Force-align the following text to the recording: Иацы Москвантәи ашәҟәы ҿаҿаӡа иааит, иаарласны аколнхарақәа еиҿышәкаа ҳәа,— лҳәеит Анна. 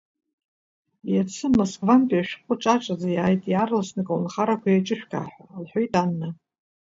Иацы 1.11 1.47
Москвантәи 1.57 2.21
ашәҟәы 2.21 2.53
ҿаҿаӡа 2.61 3.09
иааит, 3.11 3.41
иаарласны 3.51 4.01
аколнхарақәа 4.03 4.69
еиҿышәкаа 4.71 5.29
ҳәа,— 5.31 5.45
лҳәеит 5.63 5.93
Анна. 6.03 6.27